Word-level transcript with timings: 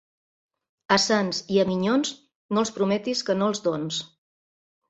A 0.95 0.97
sants 1.03 1.41
i 1.55 1.59
a 1.63 1.65
minyons 1.71 2.13
no 2.57 2.65
els 2.65 2.73
prometis 2.79 3.23
que 3.29 3.37
no 3.43 3.51
els 3.53 3.63
dons. 3.71 4.05